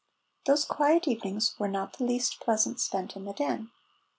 Those 0.47 0.65
quiet 0.65 1.07
evenings 1.07 1.53
were 1.59 1.67
not 1.67 1.99
the 1.99 2.05
least 2.05 2.39
pleasant 2.39 2.79
spent 2.79 3.15
in 3.15 3.25
the 3.25 3.33
Den. 3.33 3.69